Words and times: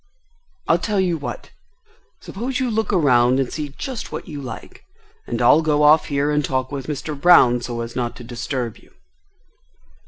"I 0.67 0.77
tell 0.77 0.99
you 0.99 1.19
what!—Suppose 1.19 2.59
you 2.59 2.71
look 2.71 2.91
around 2.91 3.39
and 3.39 3.53
see 3.53 3.69
just 3.77 4.11
what 4.11 4.27
you 4.27 4.41
like, 4.41 4.83
and 5.27 5.39
I'll 5.39 5.61
go 5.61 5.83
off 5.83 6.05
here 6.07 6.31
and 6.31 6.43
talk 6.43 6.71
with 6.71 6.87
Mr. 6.87 7.13
Brown 7.15 7.61
so 7.61 7.81
as 7.81 7.95
not 7.95 8.15
to 8.15 8.23
disturb 8.23 8.77
you." 8.77 8.93